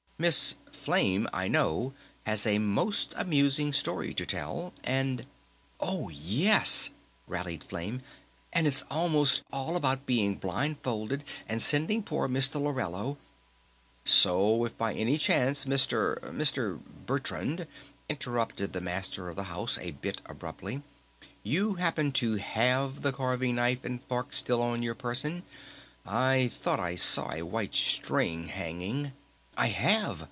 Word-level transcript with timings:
Miss 0.21 0.53
Flame 0.71 1.27
I 1.33 1.47
know 1.47 1.93
has 2.27 2.45
a 2.45 2.59
most 2.59 3.15
amusing 3.17 3.73
story 3.73 4.13
to 4.13 4.23
tell 4.23 4.71
and" 4.83 5.25
"Oh, 5.79 6.09
yes!" 6.09 6.91
rallied 7.25 7.63
Flame. 7.63 8.03
"And 8.53 8.67
it's 8.67 8.83
almost 8.91 9.43
all 9.51 9.75
about 9.75 10.05
being 10.05 10.35
blindfolded 10.35 11.23
and 11.49 11.59
sending 11.59 12.03
poor 12.03 12.29
Mr. 12.29 12.61
Lorello" 12.61 13.17
"So 14.05 14.63
if 14.63 14.77
by 14.77 14.93
any 14.93 15.17
chance, 15.17 15.65
Mr. 15.65 16.19
Mr. 16.19 16.79
Bertrand," 17.07 17.65
interrupted 18.07 18.73
the 18.73 18.79
Master 18.81 19.27
of 19.27 19.35
the 19.35 19.45
House 19.45 19.79
a 19.79 19.89
bit 19.89 20.21
abruptly, 20.27 20.83
"you 21.41 21.73
happen 21.79 22.11
to 22.11 22.35
have 22.35 23.01
the 23.01 23.11
carving 23.11 23.55
knife 23.55 23.83
and 23.83 24.03
fork 24.03 24.33
still 24.33 24.61
on 24.61 24.83
your 24.83 24.93
person... 24.93 25.41
I 26.05 26.49
thought 26.49 26.79
I 26.79 26.93
saw 26.93 27.31
a 27.31 27.41
white 27.41 27.73
string 27.73 28.49
hanging" 28.49 29.13
"I 29.61 29.67
have!" 29.67 30.19